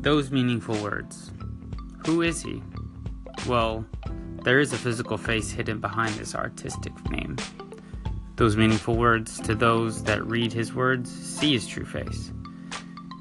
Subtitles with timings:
[0.00, 1.32] Those meaningful words.
[2.06, 2.62] Who is he?
[3.48, 3.84] Well,
[4.44, 7.36] there is a physical face hidden behind this artistic name.
[8.36, 12.30] Those meaningful words, to those that read his words, see his true face.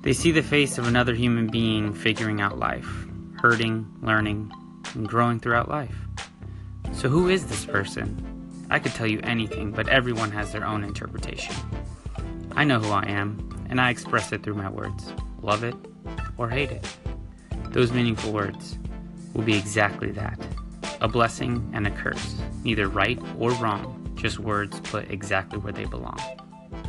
[0.03, 3.07] They see the face of another human being figuring out life,
[3.41, 4.51] hurting, learning,
[4.93, 5.97] and growing throughout life.
[6.93, 8.67] So, who is this person?
[8.69, 11.55] I could tell you anything, but everyone has their own interpretation.
[12.51, 15.11] I know who I am, and I express it through my words.
[15.41, 15.75] Love it
[16.37, 16.87] or hate it.
[17.71, 18.77] Those meaningful words
[19.33, 20.39] will be exactly that
[21.01, 25.85] a blessing and a curse, neither right or wrong, just words put exactly where they
[25.85, 26.19] belong.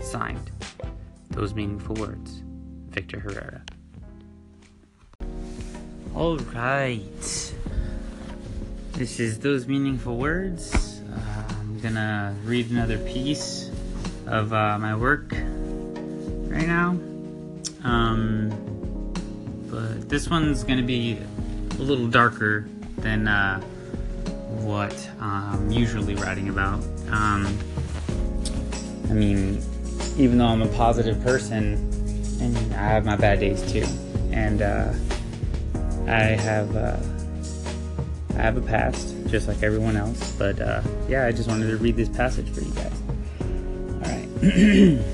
[0.00, 0.50] Signed,
[1.30, 2.42] those meaningful words,
[2.88, 3.62] Victor Herrera.
[6.14, 7.54] All right.
[8.92, 11.00] This is Those Meaningful Words.
[11.12, 13.70] Uh, I'm gonna read another piece
[14.26, 16.98] of uh, my work right now.
[17.84, 18.50] Um,
[19.70, 21.18] but this one's gonna be
[21.72, 22.66] a little darker
[22.98, 23.60] than uh,
[24.62, 26.82] what I'm usually writing about.
[27.10, 27.58] Um,
[29.08, 29.62] I mean,
[30.16, 31.76] even though I'm a positive person,
[32.40, 33.86] I mean, I have my bad days too,
[34.30, 34.92] and uh,
[36.06, 36.96] I have uh,
[38.38, 40.32] I have a past just like everyone else.
[40.32, 43.02] But uh, yeah, I just wanted to read this passage for you guys.
[43.92, 45.04] All right.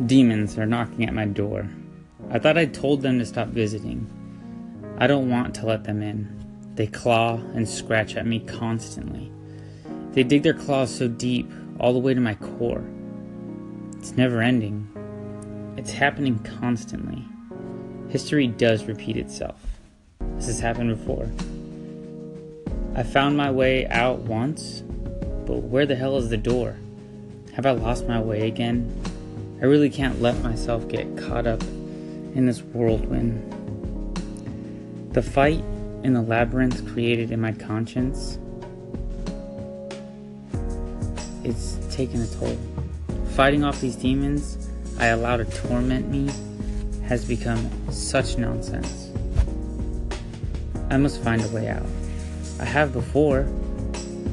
[0.06, 1.68] Demons are knocking at my door.
[2.36, 4.06] I thought I'd told them to stop visiting.
[4.98, 6.28] I don't want to let them in.
[6.74, 9.32] They claw and scratch at me constantly.
[10.12, 12.84] They dig their claws so deep, all the way to my core.
[13.96, 14.86] It's never ending.
[15.78, 17.24] It's happening constantly.
[18.10, 19.58] History does repeat itself.
[20.34, 21.30] This has happened before.
[22.94, 24.82] I found my way out once,
[25.46, 26.76] but where the hell is the door?
[27.54, 28.92] Have I lost my way again?
[29.62, 31.62] I really can't let myself get caught up
[32.36, 33.42] in this whirlwind.
[35.12, 35.64] The fight
[36.04, 38.38] in the labyrinth created in my conscience
[41.46, 42.58] it's taken a toll.
[43.36, 46.28] Fighting off these demons I allow to torment me
[47.04, 49.10] has become such nonsense.
[50.90, 51.86] I must find a way out.
[52.58, 53.48] I have before.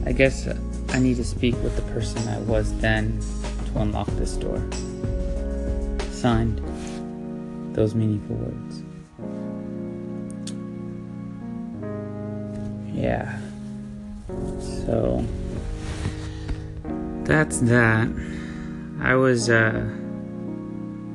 [0.07, 0.47] I guess
[0.89, 3.19] I need to speak with the person I was then
[3.67, 4.57] to unlock this door.
[6.09, 6.61] Signed,
[7.73, 8.83] those meaningful words.
[12.93, 13.39] Yeah.
[14.85, 15.25] So
[17.23, 18.07] that's that.
[19.01, 19.71] I was uh,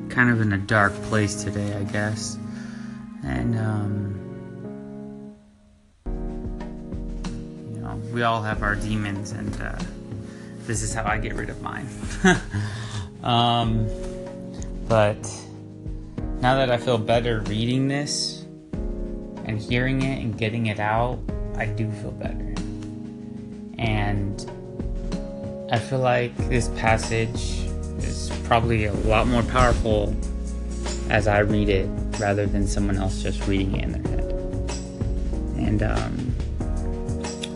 [0.09, 2.37] kind of in a dark place today, I guess.
[3.23, 5.35] And, um,
[7.73, 9.77] you know, we all have our demons, and uh,
[10.67, 11.87] this is how I get rid of mine.
[13.23, 13.87] um,
[14.87, 15.17] but
[16.41, 18.45] now that I feel better reading this
[19.43, 21.19] and hearing it and getting it out,
[21.57, 22.53] I do feel better.
[23.77, 24.49] And
[25.69, 27.59] I feel like this passage
[27.97, 30.15] is probably a lot more powerful
[31.09, 31.89] as I read it
[32.19, 34.31] rather than someone else just reading it in their head.
[35.57, 36.33] And um,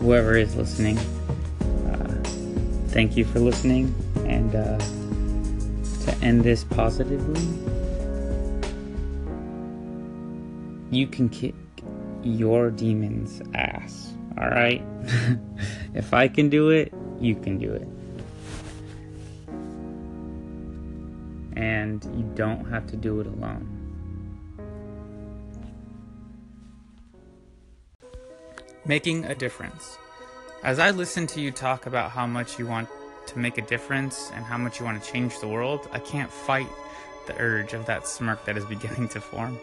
[0.00, 2.22] whoever is listening, uh,
[2.88, 3.94] thank you for listening.
[4.26, 4.78] And uh,
[6.04, 7.73] to end this positively,
[10.96, 11.54] you can kick
[12.22, 14.12] your demon's ass.
[14.38, 14.82] All right?
[15.94, 17.86] if I can do it, you can do it.
[21.56, 23.70] And you don't have to do it alone.
[28.84, 29.96] Making a difference.
[30.62, 32.88] As I listen to you talk about how much you want
[33.26, 36.30] to make a difference and how much you want to change the world, I can't
[36.30, 36.68] fight
[37.26, 39.58] the urge of that smirk that is beginning to form.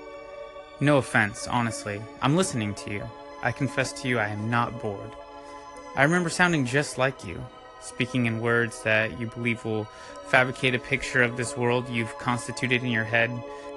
[0.81, 2.01] No offense, honestly.
[2.23, 3.03] I'm listening to you.
[3.43, 5.11] I confess to you I am not bored.
[5.95, 7.39] I remember sounding just like you,
[7.81, 9.83] speaking in words that you believe will
[10.25, 13.29] fabricate a picture of this world you've constituted in your head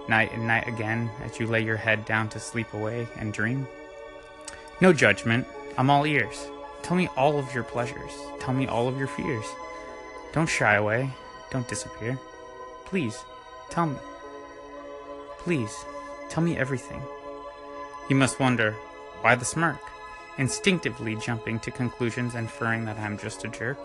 [0.09, 3.69] night and night again as you lay your head down to sleep away and dream.
[4.81, 5.47] No judgment.
[5.77, 6.47] I'm all ears.
[6.83, 8.13] Tell me all of your pleasures.
[8.41, 9.45] Tell me all of your fears.
[10.33, 11.11] Don't shy away.
[11.51, 12.19] Don't disappear.
[12.87, 13.23] Please,
[13.69, 13.99] tell me.
[15.39, 15.85] Please,
[16.29, 17.03] tell me everything.
[18.09, 18.73] You must wonder,
[19.21, 19.81] why the smirk?
[20.39, 23.79] Instinctively jumping to conclusions inferring that I'm just a jerk.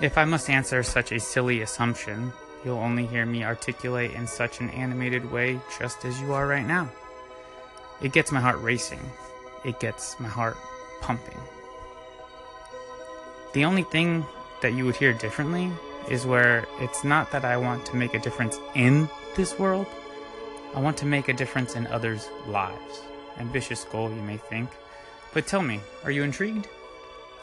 [0.00, 2.32] If I must answer such a silly assumption,
[2.64, 6.66] you'll only hear me articulate in such an animated way just as you are right
[6.66, 6.88] now.
[8.00, 9.00] It gets my heart racing.
[9.64, 10.56] It gets my heart
[11.02, 11.36] pumping.
[13.52, 14.24] The only thing
[14.62, 15.70] that you would hear differently
[16.08, 19.86] is where it's not that I want to make a difference in this world,
[20.74, 23.02] I want to make a difference in others' lives.
[23.38, 24.70] Ambitious goal, you may think.
[25.34, 26.68] But tell me, are you intrigued?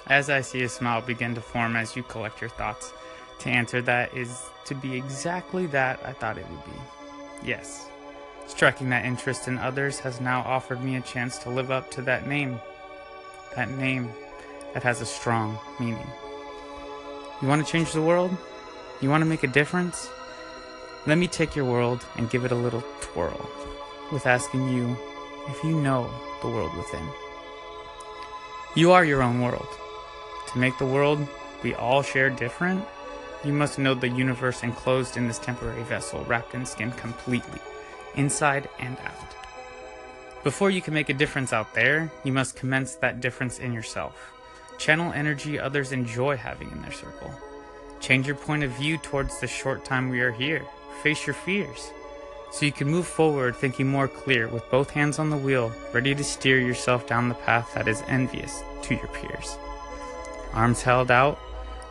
[0.07, 2.93] As I see a smile begin to form as you collect your thoughts,
[3.39, 7.47] to answer that is to be exactly that I thought it would be.
[7.47, 7.89] Yes,
[8.47, 12.01] striking that interest in others has now offered me a chance to live up to
[12.03, 12.59] that name.
[13.55, 14.09] That name
[14.73, 16.07] that has a strong meaning.
[17.41, 18.35] You want to change the world?
[19.01, 20.09] You want to make a difference?
[21.07, 23.49] Let me take your world and give it a little twirl
[24.11, 24.97] with asking you
[25.47, 26.11] if you know
[26.41, 27.07] the world within.
[28.75, 29.69] You are your own world.
[30.51, 31.25] To make the world
[31.63, 32.83] we all share different,
[33.45, 37.61] you must know the universe enclosed in this temporary vessel, wrapped in skin completely,
[38.15, 39.33] inside and out.
[40.43, 44.33] Before you can make a difference out there, you must commence that difference in yourself.
[44.77, 47.31] Channel energy others enjoy having in their circle.
[48.01, 50.65] Change your point of view towards the short time we are here.
[51.03, 51.91] Face your fears.
[52.51, 56.15] So you can move forward thinking more clear with both hands on the wheel, ready
[56.15, 59.57] to steer yourself down the path that is envious to your peers.
[60.53, 61.37] Arms held out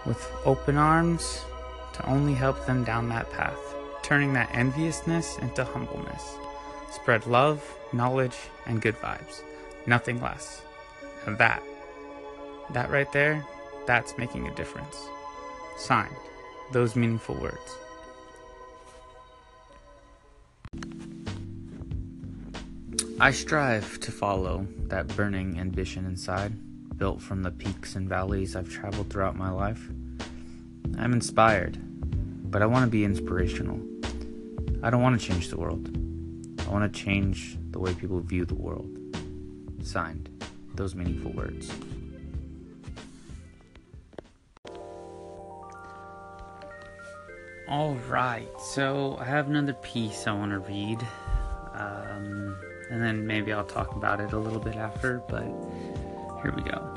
[0.07, 1.45] with open arms
[1.93, 3.59] to only help them down that path,
[4.03, 6.37] turning that enviousness into humbleness.
[6.91, 7.63] Spread love,
[7.93, 8.37] knowledge,
[8.67, 9.43] and good vibes.
[9.87, 10.63] Nothing less.
[11.27, 11.63] And that,
[12.71, 13.45] that right there,
[13.87, 14.97] that's making a difference.
[15.79, 16.17] Signed,
[16.73, 17.77] those meaningful words.
[23.19, 26.53] I strive to follow that burning ambition inside,
[26.99, 29.89] built from the peaks and valleys I've traveled throughout my life.
[30.99, 31.79] I'm inspired,
[32.51, 33.81] but I want to be inspirational.
[34.83, 35.89] I don't want to change the world.
[36.67, 38.99] I want to change the way people view the world.
[39.83, 40.29] Signed,
[40.75, 41.73] those meaningful words.
[47.67, 51.05] All right, so I have another piece I want to read.
[51.73, 52.57] Um,
[52.91, 55.45] and then maybe I'll talk about it a little bit after, but
[56.43, 56.93] here we go.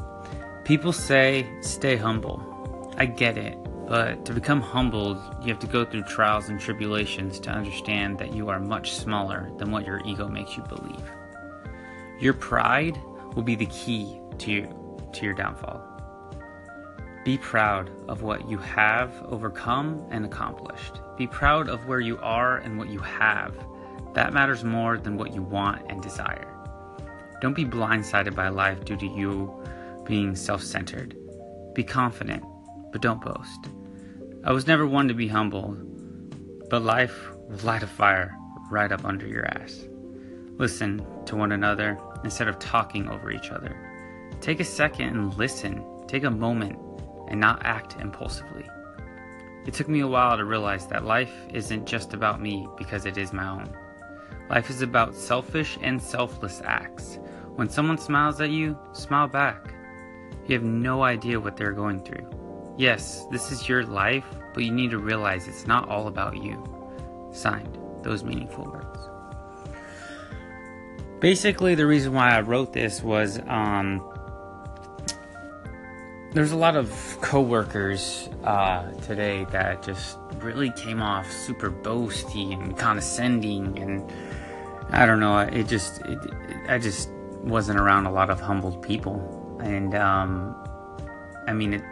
[0.63, 2.93] People say stay humble.
[2.97, 3.57] I get it,
[3.87, 8.33] but to become humbled, you have to go through trials and tribulations to understand that
[8.33, 11.11] you are much smaller than what your ego makes you believe.
[12.19, 12.99] Your pride
[13.35, 15.81] will be the key to you, to your downfall.
[17.25, 20.99] Be proud of what you have overcome and accomplished.
[21.17, 23.55] Be proud of where you are and what you have
[24.13, 26.47] that matters more than what you want and desire.
[27.41, 29.53] Don't be blindsided by life due to you
[30.05, 31.15] being self centered.
[31.73, 32.43] Be confident,
[32.91, 33.69] but don't boast.
[34.43, 35.77] I was never one to be humble,
[36.69, 38.35] but life will light a fire
[38.71, 39.85] right up under your ass.
[40.57, 43.75] Listen to one another instead of talking over each other.
[44.41, 45.85] Take a second and listen.
[46.07, 46.77] Take a moment
[47.29, 48.65] and not act impulsively.
[49.65, 53.17] It took me a while to realize that life isn't just about me because it
[53.17, 53.73] is my own.
[54.49, 57.19] Life is about selfish and selfless acts.
[57.55, 59.73] When someone smiles at you, smile back.
[60.47, 62.27] You have no idea what they're going through.
[62.75, 64.25] Yes, this is your life,
[64.55, 66.63] but you need to realize it's not all about you.
[67.31, 69.09] Signed, those meaningful words.
[71.19, 74.01] Basically, the reason why I wrote this was um,
[76.31, 82.77] there's a lot of coworkers uh, today that just really came off super boasty and
[82.77, 84.11] condescending and
[84.91, 85.37] I don't know.
[85.39, 86.19] It just, it,
[86.67, 87.09] I just
[87.43, 90.55] wasn't around a lot of humbled people, and um,
[91.47, 91.83] I mean, it,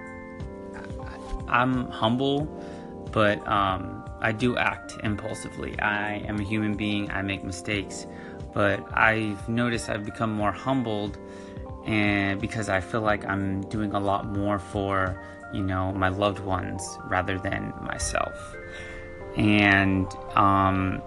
[1.47, 2.45] I'm humble,
[3.11, 5.79] but um, I do act impulsively.
[5.79, 7.09] I am a human being.
[7.11, 8.07] I make mistakes,
[8.53, 11.17] but I've noticed I've become more humbled,
[11.85, 15.21] and because I feel like I'm doing a lot more for
[15.53, 18.55] you know my loved ones rather than myself,
[19.35, 21.01] and um,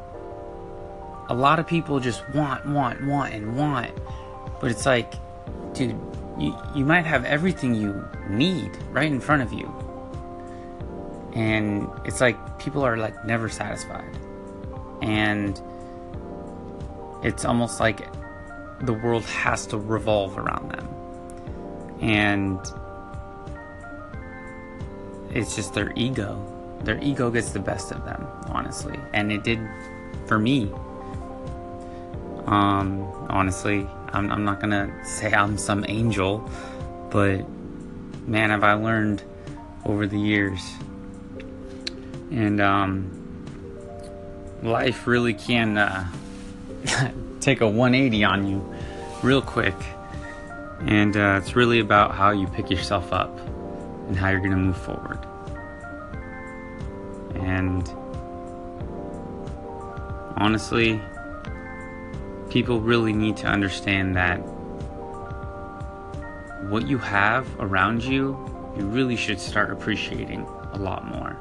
[1.31, 3.93] a lot of people just want, want, want, and want.
[4.61, 5.15] But it's like,
[5.73, 5.99] dude,
[6.37, 9.73] you, you might have everything you need right in front of you.
[11.33, 14.19] And it's like people are like never satisfied.
[15.03, 15.61] And
[17.23, 18.09] it's almost like
[18.83, 20.89] the world has to revolve around them.
[22.01, 22.59] And
[25.33, 26.45] it's just their ego.
[26.83, 28.99] Their ego gets the best of them, honestly.
[29.13, 29.61] And it did
[30.27, 30.73] for me
[32.51, 36.51] um, honestly, I'm, I'm not gonna say I'm some angel,
[37.11, 37.49] but
[38.27, 39.23] man, have I learned
[39.85, 40.61] over the years.
[42.33, 43.11] And um,
[44.63, 46.11] life really can uh,
[47.41, 48.75] take a 180 on you
[49.23, 49.77] real quick.
[50.81, 53.39] And uh, it's really about how you pick yourself up
[54.09, 55.19] and how you're to move forward.
[57.35, 57.89] And
[60.37, 61.01] honestly,
[62.51, 64.39] people really need to understand that
[66.69, 68.37] what you have around you,
[68.77, 71.39] you really should start appreciating a lot more.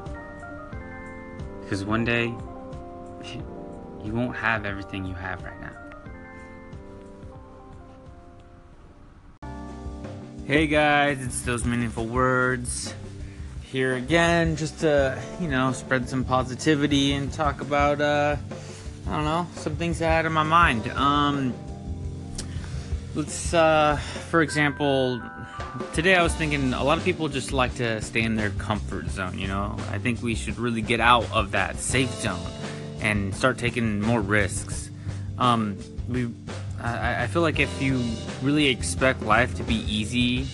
[1.61, 2.25] Because one day,
[4.03, 5.75] you won't have everything you have right now.
[10.45, 12.93] Hey guys, it's those meaningful words
[13.63, 18.35] here again, just to you know spread some positivity and talk about uh,
[19.09, 20.87] I don't know some things I had in my mind.
[20.91, 21.55] Um,
[23.15, 23.97] let's uh,
[24.29, 25.19] for example,
[25.93, 29.09] today I was thinking a lot of people just like to stay in their comfort
[29.09, 29.39] zone.
[29.39, 32.39] You know, I think we should really get out of that safe zone
[33.01, 34.91] and start taking more risks.
[35.39, 36.29] Um, we
[36.79, 37.99] I, I feel like if you
[38.43, 40.45] really expect life to be easy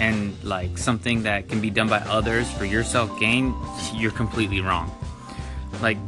[0.00, 3.54] and like something that can be done by others for your self gain,
[3.94, 4.90] you're completely wrong.
[5.80, 5.98] Like,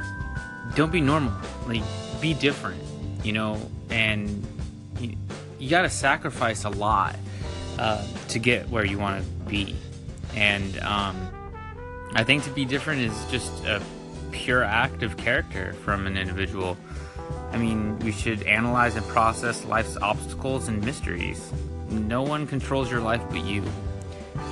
[0.74, 1.32] don't be normal.
[1.66, 1.82] Like,
[2.20, 2.82] be different,
[3.24, 4.46] you know, and
[4.98, 5.16] you,
[5.58, 7.16] you got to sacrifice a lot
[7.78, 9.76] uh, to get where you want to be.
[10.34, 11.28] And um,
[12.14, 13.82] I think to be different is just a
[14.30, 16.76] pure act of character from an individual.
[17.52, 21.52] I mean, we should analyze and process life's obstacles and mysteries.
[21.90, 23.62] No one controls your life but you.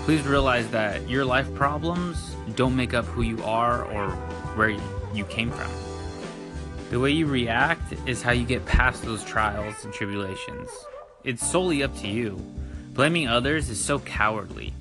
[0.04, 4.10] Please realize that your life problems don't make up who you are or
[4.56, 4.70] where
[5.14, 5.89] you came from.
[6.90, 10.68] The way you react is how you get past those trials and tribulations.
[11.22, 12.34] It's solely up to you.
[12.94, 14.74] Blaming others is so cowardly.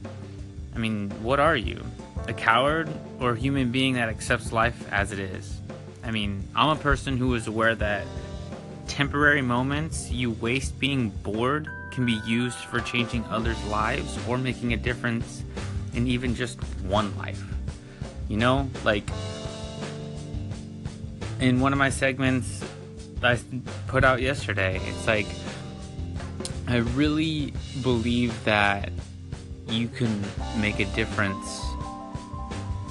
[0.73, 1.85] I mean, what are you?
[2.27, 2.89] A coward
[3.19, 5.61] or a human being that accepts life as it is?
[6.03, 8.07] I mean, I'm a person who is aware that
[8.87, 14.73] temporary moments you waste being bored can be used for changing others' lives or making
[14.73, 15.43] a difference
[15.93, 17.43] in even just one life.
[18.27, 19.07] You know, like
[21.39, 22.63] in one of my segments
[23.21, 23.37] I
[23.87, 25.27] put out yesterday, it's like
[26.67, 28.91] I really believe that
[29.67, 30.23] you can
[30.57, 31.65] make a difference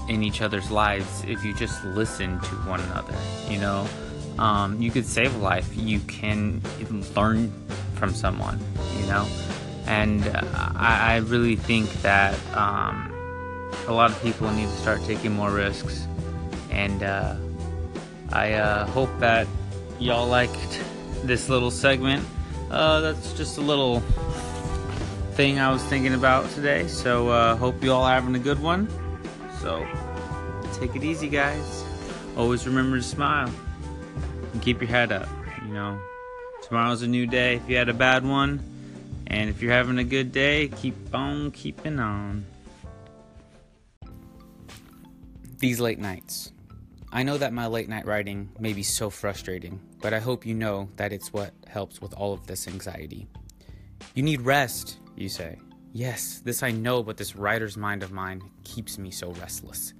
[0.08, 3.14] in each other's lives if you just listen to one another.
[3.48, 3.88] You know,
[4.38, 5.68] um, you could save a life.
[5.76, 6.62] You can
[7.14, 7.52] learn
[7.94, 8.58] from someone.
[8.98, 9.28] You know,
[9.86, 10.42] and uh,
[10.74, 13.12] I, I, really think that um,
[13.86, 16.06] a lot of people need to start taking more risks.
[16.70, 17.36] And uh,
[18.32, 19.46] I uh, hope that
[19.98, 20.80] y'all liked
[21.24, 22.24] this little segment.
[22.70, 24.00] Uh, that's just a little
[25.32, 26.86] thing I was thinking about today.
[26.88, 28.88] So uh, hope you all having a good one.
[29.60, 29.86] So
[30.74, 31.84] take it easy, guys.
[32.36, 33.52] Always remember to smile
[34.52, 35.28] and keep your head up.
[35.66, 36.00] You know,
[36.62, 37.56] tomorrow's a new day.
[37.56, 38.60] If you had a bad one,
[39.26, 42.46] and if you're having a good day, keep on keeping on.
[45.58, 46.52] These late nights.
[47.10, 50.54] I know that my late night writing may be so frustrating, but I hope you
[50.54, 53.26] know that it's what helps with all of this anxiety.
[54.14, 55.58] You need rest, you say.
[55.94, 59.94] Yes, this I know, but this writer's mind of mine keeps me so restless.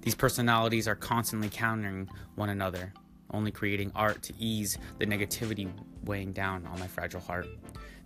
[0.00, 2.94] These personalities are constantly countering one another,
[3.30, 5.70] only creating art to ease the negativity
[6.04, 7.46] weighing down on my fragile heart.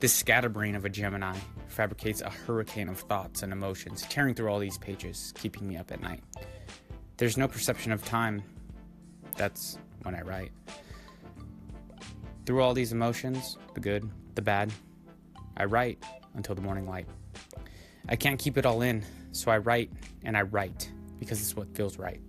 [0.00, 1.36] This scatterbrain of a Gemini
[1.68, 5.92] fabricates a hurricane of thoughts and emotions, tearing through all these pages, keeping me up
[5.92, 6.24] at night.
[7.22, 8.42] There's no perception of time.
[9.36, 10.50] That's when I write.
[12.44, 14.72] Through all these emotions, the good, the bad,
[15.56, 16.02] I write
[16.34, 17.06] until the morning light.
[18.08, 19.92] I can't keep it all in, so I write
[20.24, 22.20] and I write because it's what feels right.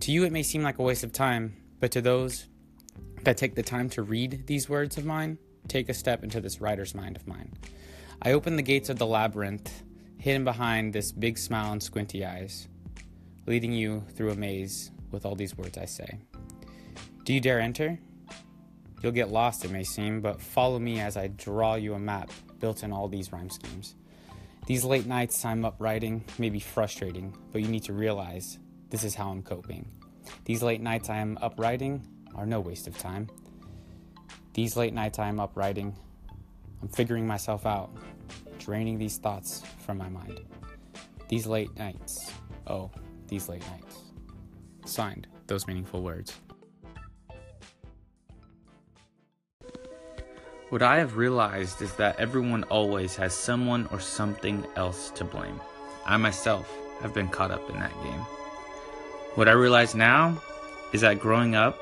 [0.00, 2.46] To you, it may seem like a waste of time, but to those
[3.24, 5.36] that take the time to read these words of mine,
[5.68, 7.52] take a step into this writer's mind of mine.
[8.22, 9.82] I open the gates of the labyrinth,
[10.16, 12.66] hidden behind this big smile and squinty eyes,
[13.46, 16.18] leading you through a maze with all these words I say.
[17.24, 17.98] Do you dare enter?
[19.02, 22.30] You'll get lost, it may seem, but follow me as I draw you a map
[22.60, 23.94] built in all these rhyme schemes.
[24.66, 28.58] These late nights I'm up writing may be frustrating, but you need to realize
[28.90, 29.88] this is how I'm coping.
[30.44, 33.28] These late nights I am up writing are no waste of time.
[34.54, 35.94] These late nights I am up writing,
[36.82, 37.90] I'm figuring myself out,
[38.58, 40.40] draining these thoughts from my mind.
[41.28, 42.32] These late nights,
[42.66, 42.90] oh,
[43.28, 44.02] these late nights.
[44.84, 46.34] Signed, those meaningful words.
[50.70, 55.60] What I have realized is that everyone always has someone or something else to blame.
[56.04, 56.68] I myself
[57.00, 58.20] have been caught up in that game.
[59.36, 60.42] What I realize now
[60.92, 61.78] is that growing up,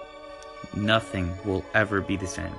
[0.74, 2.54] nothing will ever be the same,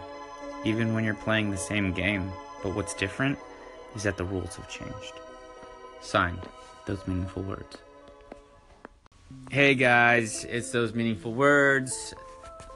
[0.64, 2.32] even when you're playing the same game.
[2.64, 3.38] But what's different
[3.96, 5.14] is that the rules have changed.
[6.02, 6.42] Signed,
[6.86, 7.78] those meaningful words.
[9.52, 12.14] Hey guys, it's those meaningful words.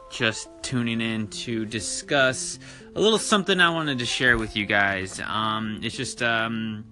[0.09, 2.59] just tuning in to discuss
[2.95, 5.19] a little something I wanted to share with you guys.
[5.25, 6.83] Um, it's just, um,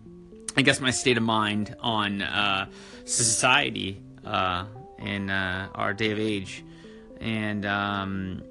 [0.55, 2.67] I guess, my state of mind on uh,
[3.05, 4.65] society uh,
[4.99, 6.63] in uh, our day of age.
[7.19, 8.43] And um,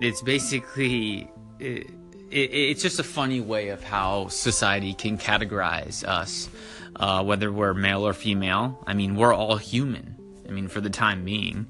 [0.00, 1.30] it's basically.
[1.58, 1.86] It,
[2.30, 6.48] it, it's just a funny way of how society can categorize us,
[6.96, 8.82] uh, whether we're male or female.
[8.86, 10.16] I mean, we're all human.
[10.48, 11.66] I mean, for the time being.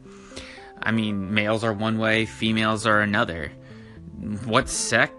[0.82, 3.52] I mean, males are one way, females are another.
[4.44, 5.12] What sex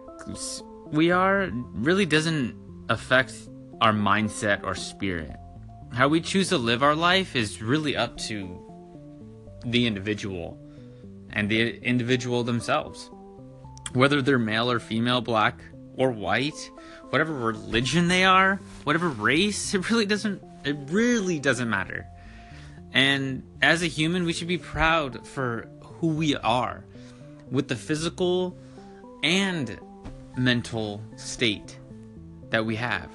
[0.91, 2.55] we are really doesn't
[2.89, 3.33] affect
[3.81, 5.35] our mindset or spirit.
[5.93, 8.62] How we choose to live our life is really up to
[9.65, 10.59] the individual
[11.31, 13.09] and the individual themselves.
[13.93, 15.59] Whether they're male or female, black
[15.97, 16.71] or white,
[17.09, 22.07] whatever religion they are, whatever race, it really doesn't it really doesn't matter.
[22.96, 25.68] And as a human, we should be proud for
[26.00, 26.86] who we are
[27.52, 28.58] with the physical
[29.22, 29.78] and
[30.38, 31.78] mental state
[32.50, 33.10] that we have.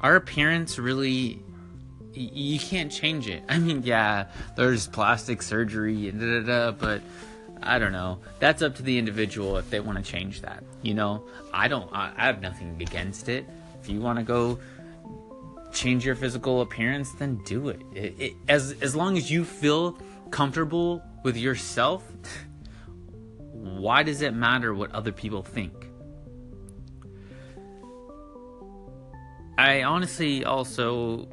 [0.00, 1.42] Our appearance really
[2.12, 3.44] you can't change it.
[3.48, 7.02] I mean, yeah, there's plastic surgery and da da da, but
[7.62, 8.20] I don't know.
[8.38, 10.64] That's up to the individual if they want to change that.
[10.80, 11.92] You know, I don't.
[11.92, 13.44] I, I have nothing against it.
[13.82, 14.58] If you want to go
[15.72, 17.82] change your physical appearance, then do it.
[17.94, 18.32] It, it.
[18.48, 19.98] As as long as you feel
[20.30, 22.04] comfortable with yourself,
[23.52, 25.88] why does it matter what other people think?
[29.58, 31.28] I honestly also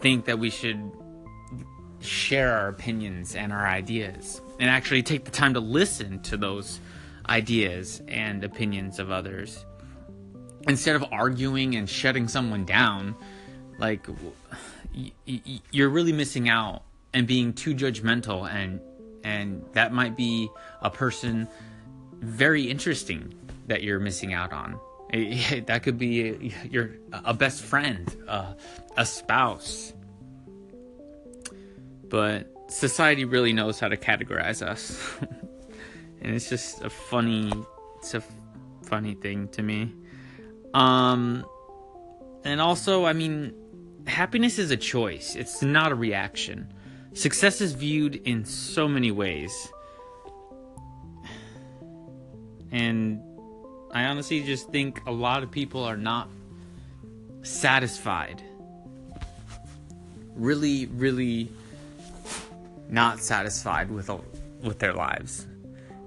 [0.00, 0.90] think that we should
[2.00, 6.80] share our opinions and our ideas and actually take the time to listen to those
[7.28, 9.66] ideas and opinions of others
[10.68, 13.14] instead of arguing and shutting someone down
[13.80, 14.06] like
[15.72, 16.82] you're really missing out
[17.12, 18.80] and being too judgmental and
[19.24, 20.48] and that might be
[20.80, 21.48] a person
[22.20, 23.34] very interesting
[23.66, 24.78] that you're missing out on.
[25.66, 28.54] That could be your a best friend uh,
[28.96, 29.92] a spouse.
[32.08, 35.00] But society really knows how to categorize us.
[36.22, 37.50] And it's just a funny
[37.96, 38.22] it's a
[38.84, 39.90] funny thing to me.
[40.74, 41.46] Um
[42.44, 43.54] and also i mean
[44.06, 46.72] happiness is a choice, it's not a reaction.
[47.12, 49.52] Success is viewed in so many ways.
[52.70, 53.20] And
[53.92, 56.28] I honestly just think a lot of people are not
[57.42, 58.42] satisfied.
[60.36, 61.50] Really, really
[62.88, 64.10] not satisfied with
[64.62, 65.46] with their lives.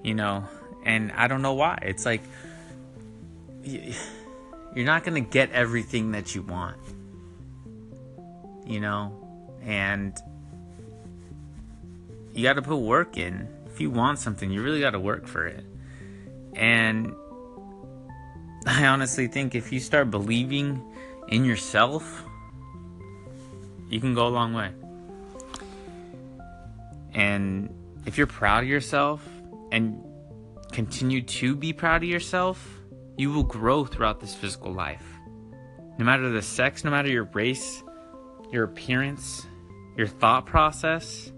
[0.03, 0.47] You know,
[0.85, 1.79] and I don't know why.
[1.81, 2.21] It's like
[3.63, 6.77] you're not going to get everything that you want
[8.65, 9.15] you know,
[9.61, 10.17] and
[12.33, 13.47] you got to put work in.
[13.67, 15.65] If you want something, you really got to work for it.
[16.55, 17.13] And
[18.67, 20.81] I honestly think if you start believing
[21.27, 22.23] in yourself,
[23.89, 24.71] you can go a long way.
[27.13, 27.73] And
[28.05, 29.27] if you're proud of yourself
[29.71, 30.03] and
[30.71, 32.79] continue to be proud of yourself,
[33.17, 35.05] you will grow throughout this physical life.
[35.97, 37.82] No matter the sex, no matter your race,
[38.53, 39.47] your appearance,
[39.97, 41.31] your thought process.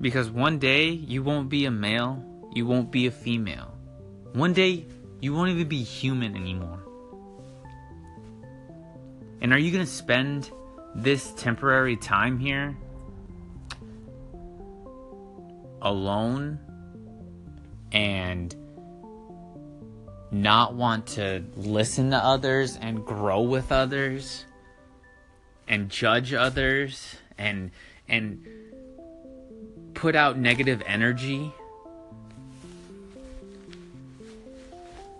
[0.00, 3.78] Because one day you won't be a male, you won't be a female.
[4.32, 4.86] One day
[5.20, 6.82] you won't even be human anymore.
[9.40, 10.50] And are you going to spend
[10.94, 12.76] this temporary time here
[15.80, 16.58] alone
[17.92, 18.54] and
[20.32, 24.44] not want to listen to others and grow with others?
[25.68, 27.70] And judge others and
[28.08, 28.46] and
[29.94, 31.52] put out negative energy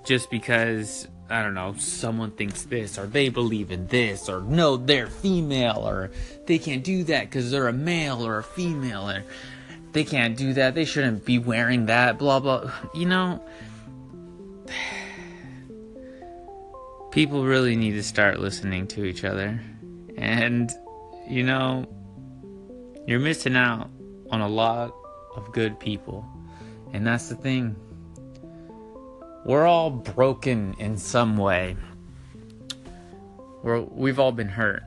[0.04, 4.76] just because I don't know, someone thinks this, or they believe in this, or no,
[4.76, 6.10] they're female, or
[6.44, 9.24] they can't do that because they're a male or a female, or
[9.92, 12.70] they can't do that, they shouldn't be wearing that, blah, blah.
[12.94, 13.42] You know,
[17.10, 19.60] people really need to start listening to each other.
[20.16, 20.72] And,
[21.28, 21.86] you know,
[23.06, 23.90] you're missing out
[24.30, 24.94] on a lot
[25.36, 26.24] of good people.
[26.92, 27.76] And that's the thing.
[29.44, 31.76] We're all broken in some way.
[33.62, 34.82] We're, we've all been hurt.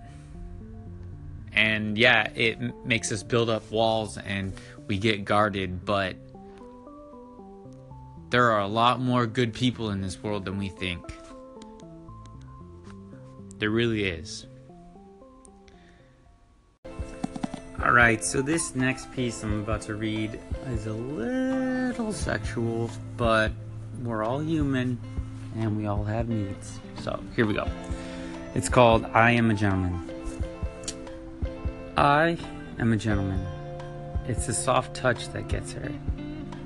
[1.54, 4.54] And yeah, it makes us build up walls and
[4.88, 6.16] we get guarded, but
[8.30, 11.04] there are a lot more good people in this world than we think.
[13.58, 14.46] There really is.
[17.84, 23.52] All right, so this next piece I'm about to read is a little sexual, but
[24.04, 25.00] we're all human
[25.56, 26.80] and we all have needs.
[27.02, 27.70] So here we go.
[28.56, 30.10] It's called I Am a Gentleman.
[31.96, 32.36] I
[32.80, 33.46] am a gentleman.
[34.28, 35.92] It's a soft touch that gets her,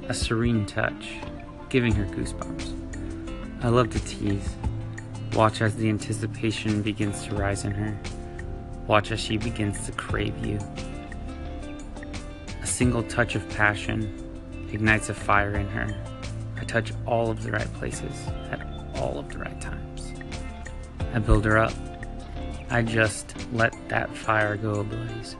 [0.07, 1.17] a serene touch,
[1.67, 2.73] giving her goosebumps.
[3.63, 4.55] I love to tease.
[5.33, 7.99] Watch as the anticipation begins to rise in her.
[8.87, 10.57] Watch as she begins to crave you
[12.81, 14.09] single touch of passion
[14.73, 15.87] ignites a fire in her.
[16.57, 18.59] I touch all of the right places at
[18.95, 20.11] all of the right times.
[21.13, 21.73] I build her up.
[22.71, 25.35] I just let that fire go ablaze.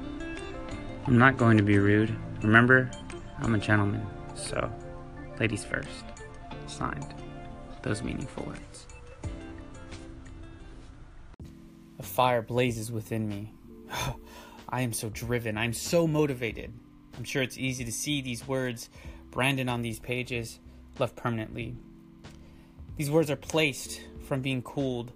[1.07, 2.15] I'm not going to be rude.
[2.43, 2.91] Remember,
[3.39, 4.71] I'm a gentleman, so
[5.39, 6.05] ladies first.
[6.67, 7.15] Signed.
[7.81, 8.85] Those meaningful words.
[11.97, 13.51] A fire blazes within me.
[14.69, 15.57] I am so driven.
[15.57, 16.71] I'm so motivated.
[17.17, 18.89] I'm sure it's easy to see these words
[19.31, 20.59] branded on these pages
[20.99, 21.75] left permanently.
[22.97, 25.11] These words are placed from being cooled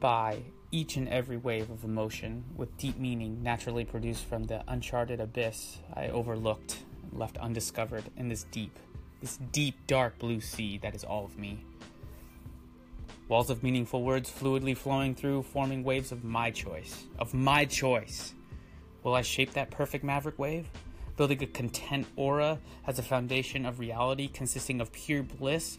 [0.00, 5.20] by each and every wave of emotion with deep meaning naturally produced from the uncharted
[5.20, 8.78] abyss I overlooked and left undiscovered in this deep,
[9.20, 11.64] this deep, dark blue sea that is all of me.
[13.28, 17.04] Walls of meaningful words fluidly flowing through, forming waves of my choice.
[17.18, 18.34] Of my choice.
[19.02, 20.68] Will I shape that perfect maverick wave?
[21.16, 25.78] Building a content aura as a foundation of reality consisting of pure bliss,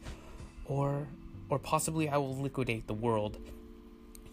[0.66, 1.08] or
[1.50, 3.38] or possibly I will liquidate the world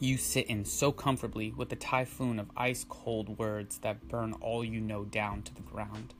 [0.04, 4.64] you sit in so comfortably with the typhoon of ice cold words that burn all
[4.64, 6.14] you know down to the ground,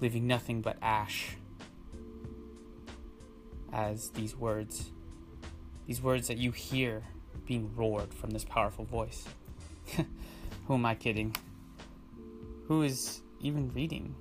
[0.00, 1.36] leaving nothing but ash.
[3.72, 4.90] As these words,
[5.86, 7.02] these words that you hear
[7.46, 9.26] being roared from this powerful voice.
[10.66, 11.36] Who am I kidding?
[12.68, 14.14] Who is even reading?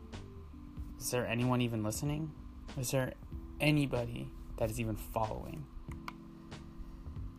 [1.00, 2.30] Is there anyone even listening?
[2.78, 3.14] Is there
[3.62, 5.66] anybody that is even following?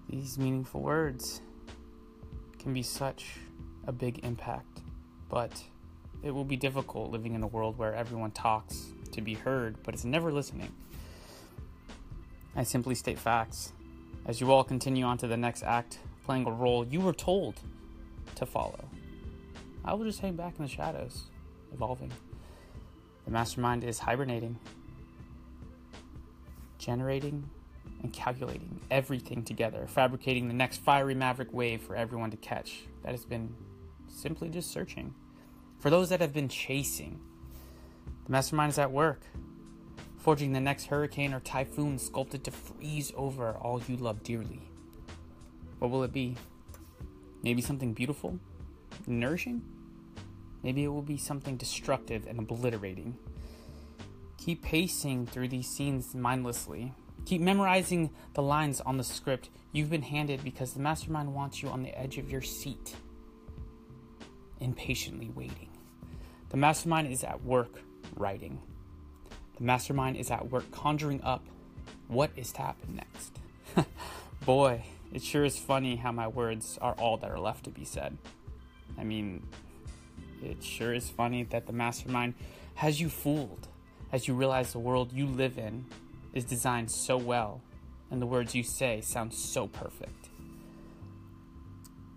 [0.08, 1.42] These meaningful words
[2.58, 3.36] can be such
[3.86, 4.80] a big impact,
[5.28, 5.62] but
[6.22, 9.94] it will be difficult living in a world where everyone talks to be heard but
[9.94, 10.72] is never listening.
[12.56, 13.72] I simply state facts.
[14.24, 17.60] As you all continue on to the next act, playing a role you were told
[18.36, 18.88] to follow,
[19.84, 21.24] I will just hang back in the shadows
[21.74, 22.12] evolving.
[23.24, 24.58] The mastermind is hibernating,
[26.78, 27.50] generating
[28.02, 33.12] and calculating everything together, fabricating the next fiery maverick wave for everyone to catch that
[33.12, 33.54] has been
[34.08, 35.14] simply just searching.
[35.78, 37.20] For those that have been chasing,
[38.24, 39.22] the mastermind is at work,
[40.18, 44.62] forging the next hurricane or typhoon sculpted to freeze over all you love dearly.
[45.78, 46.36] What will it be?
[47.42, 48.38] Maybe something beautiful,
[49.06, 49.62] nourishing?
[50.64, 53.18] Maybe it will be something destructive and obliterating.
[54.38, 56.94] Keep pacing through these scenes mindlessly.
[57.26, 61.68] Keep memorizing the lines on the script you've been handed because the mastermind wants you
[61.68, 62.96] on the edge of your seat,
[64.58, 65.68] impatiently waiting.
[66.48, 67.82] The mastermind is at work
[68.16, 68.58] writing.
[69.58, 71.44] The mastermind is at work conjuring up
[72.08, 73.38] what is to happen next.
[74.46, 77.84] Boy, it sure is funny how my words are all that are left to be
[77.84, 78.16] said.
[78.98, 79.46] I mean,
[80.44, 82.34] it sure is funny that the mastermind
[82.74, 83.68] has you fooled
[84.12, 85.86] as you realize the world you live in
[86.32, 87.62] is designed so well
[88.10, 90.28] and the words you say sound so perfect.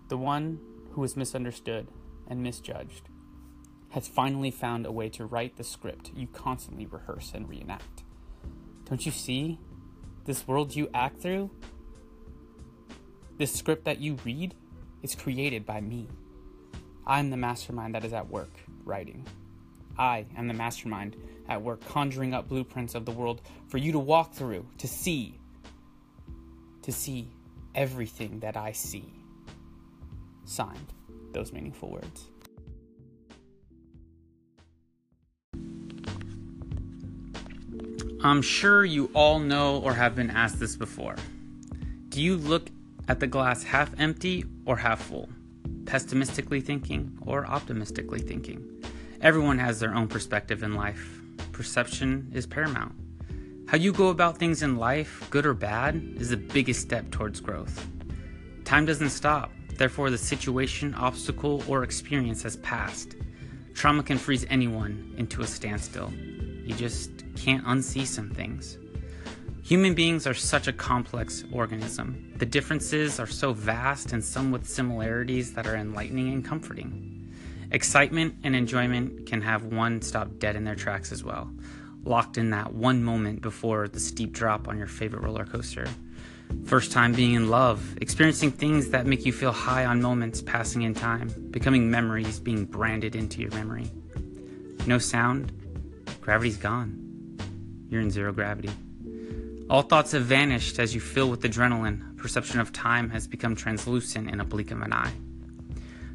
[0.08, 0.60] The one
[0.92, 1.88] who was misunderstood
[2.28, 3.08] and misjudged
[3.90, 8.02] has finally found a way to write the script you constantly rehearse and reenact.
[8.84, 9.58] Don't you see?
[10.24, 11.50] This world you act through,
[13.38, 14.54] this script that you read,
[15.02, 16.08] is created by me.
[17.08, 18.50] I'm the mastermind that is at work
[18.84, 19.26] writing.
[19.98, 21.16] I am the mastermind
[21.48, 25.40] at work conjuring up blueprints of the world for you to walk through, to see,
[26.82, 27.30] to see
[27.74, 29.10] everything that I see.
[30.44, 30.92] Signed,
[31.32, 32.26] those meaningful words.
[38.22, 41.16] I'm sure you all know or have been asked this before.
[42.10, 42.68] Do you look
[43.08, 45.30] at the glass half empty or half full?
[45.88, 48.84] Pessimistically thinking or optimistically thinking.
[49.22, 51.20] Everyone has their own perspective in life.
[51.52, 52.94] Perception is paramount.
[53.68, 57.40] How you go about things in life, good or bad, is the biggest step towards
[57.40, 57.86] growth.
[58.64, 63.16] Time doesn't stop, therefore, the situation, obstacle, or experience has passed.
[63.72, 66.12] Trauma can freeze anyone into a standstill.
[66.64, 68.76] You just can't unsee some things.
[69.68, 72.32] Human beings are such a complex organism.
[72.38, 77.30] The differences are so vast and some with similarities that are enlightening and comforting.
[77.70, 81.50] Excitement and enjoyment can have one stop dead in their tracks as well,
[82.02, 85.86] locked in that one moment before the steep drop on your favorite roller coaster.
[86.64, 90.80] First time being in love, experiencing things that make you feel high on moments passing
[90.80, 93.90] in time, becoming memories being branded into your memory.
[94.86, 95.52] No sound,
[96.22, 97.36] gravity's gone.
[97.90, 98.70] You're in zero gravity.
[99.70, 102.16] All thoughts have vanished as you fill with adrenaline.
[102.16, 105.12] Perception of time has become translucent in a blink of an eye.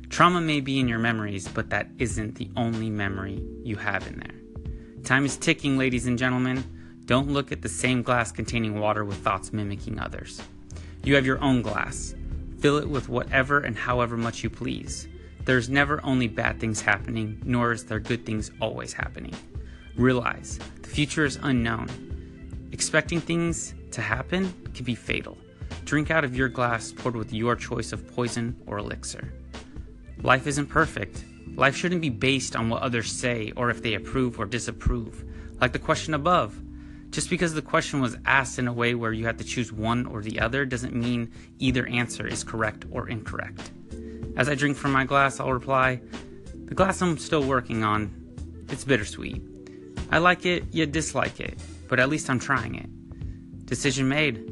[0.09, 4.17] Trauma may be in your memories, but that isn't the only memory you have in
[4.17, 5.03] there.
[5.03, 6.63] Time is ticking, ladies and gentlemen.
[7.05, 10.41] Don't look at the same glass containing water with thoughts mimicking others.
[11.03, 12.15] You have your own glass.
[12.57, 15.07] Fill it with whatever and however much you please.
[15.45, 19.35] There's never only bad things happening, nor is there good things always happening.
[19.95, 22.12] Realize the future is unknown
[22.73, 25.37] Expecting things to happen can be fatal.
[25.85, 29.31] Drink out of your glass poured with your choice of poison or elixir.
[30.23, 31.23] Life isn't perfect.
[31.55, 35.23] Life shouldn't be based on what others say or if they approve or disapprove,
[35.61, 36.59] like the question above.
[37.11, 40.07] Just because the question was asked in a way where you have to choose one
[40.07, 43.69] or the other doesn't mean either answer is correct or incorrect.
[44.35, 46.01] As I drink from my glass, I'll reply,
[46.65, 49.43] The glass I'm still working on, it's bittersweet.
[50.09, 51.59] I like it, yet dislike it
[51.93, 53.67] but at least I'm trying it.
[53.67, 54.51] Decision made.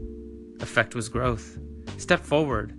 [0.60, 1.58] Effect was growth.
[1.98, 2.78] Step forward.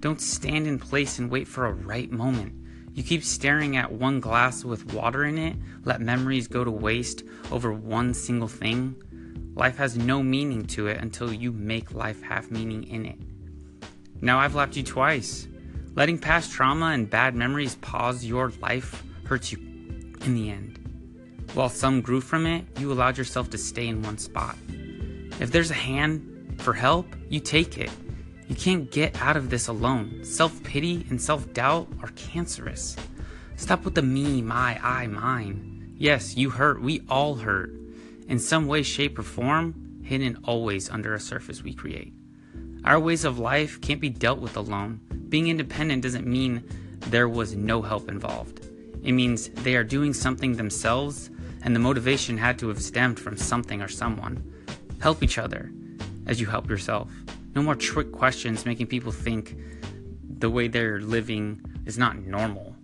[0.00, 2.52] Don't stand in place and wait for a right moment.
[2.92, 7.22] You keep staring at one glass with water in it, let memories go to waste
[7.50, 8.94] over one single thing.
[9.54, 13.18] Life has no meaning to it until you make life have meaning in it.
[14.20, 15.48] Now I've left you twice.
[15.94, 19.56] Letting past trauma and bad memories pause your life hurts you
[20.26, 20.83] in the end.
[21.54, 24.56] While some grew from it, you allowed yourself to stay in one spot.
[25.38, 27.90] If there's a hand for help, you take it.
[28.48, 30.24] You can't get out of this alone.
[30.24, 32.96] Self pity and self doubt are cancerous.
[33.54, 35.94] Stop with the me, my, I, mine.
[35.96, 36.82] Yes, you hurt.
[36.82, 37.70] We all hurt.
[38.28, 42.12] In some way, shape, or form, hidden always under a surface we create.
[42.84, 45.00] Our ways of life can't be dealt with alone.
[45.28, 46.64] Being independent doesn't mean
[47.06, 48.66] there was no help involved.
[49.04, 51.30] It means they are doing something themselves
[51.64, 54.42] and the motivation had to have stemmed from something or someone.
[55.00, 55.72] Help each other
[56.26, 57.10] as you help yourself.
[57.54, 59.56] No more trick questions making people think
[60.38, 62.76] the way they're living is not normal.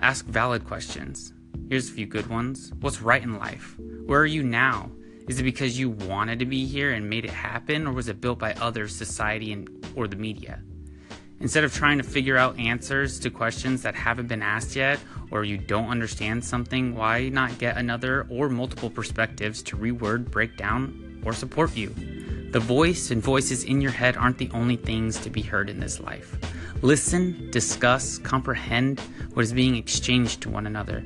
[0.00, 1.34] Ask valid questions.
[1.68, 2.72] Here's a few good ones.
[2.80, 3.76] What's right in life?
[4.06, 4.90] Where are you now?
[5.28, 8.20] Is it because you wanted to be here and made it happen, or was it
[8.20, 10.62] built by others, society, and or the media?
[11.40, 14.98] Instead of trying to figure out answers to questions that haven't been asked yet,
[15.30, 20.56] or you don't understand something, why not get another or multiple perspectives to reword, break
[20.56, 21.94] down, or support you?
[22.52, 25.78] The voice and voices in your head aren't the only things to be heard in
[25.78, 26.36] this life.
[26.82, 28.98] Listen, discuss, comprehend
[29.34, 31.04] what is being exchanged to one another.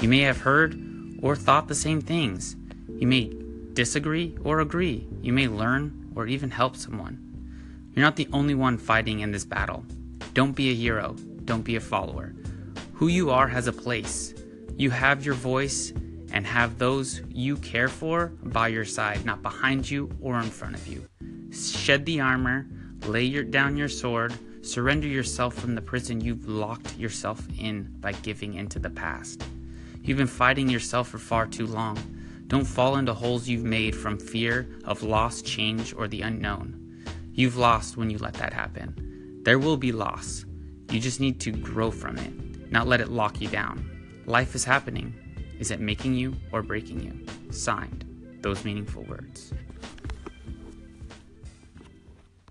[0.00, 0.80] You may have heard
[1.22, 2.56] or thought the same things.
[2.88, 3.32] You may
[3.74, 5.06] disagree or agree.
[5.20, 7.22] You may learn or even help someone.
[7.92, 9.84] You're not the only one fighting in this battle.
[10.32, 11.14] Don't be a hero.
[11.44, 12.34] Don't be a follower.
[12.96, 14.32] Who you are has a place.
[14.74, 15.92] You have your voice
[16.32, 20.76] and have those you care for by your side, not behind you or in front
[20.76, 21.06] of you.
[21.52, 22.66] Shed the armor,
[23.04, 24.32] lay your, down your sword,
[24.62, 29.44] surrender yourself from the prison you've locked yourself in by giving into the past.
[30.00, 31.98] You've been fighting yourself for far too long.
[32.46, 37.04] Don't fall into holes you've made from fear of loss, change, or the unknown.
[37.34, 39.42] You've lost when you let that happen.
[39.42, 40.46] There will be loss.
[40.90, 42.32] You just need to grow from it,
[42.70, 43.88] not let it lock you down.
[44.26, 45.14] Life is happening.
[45.58, 47.52] Is it making you or breaking you?
[47.52, 48.04] Signed,
[48.42, 49.52] those meaningful words.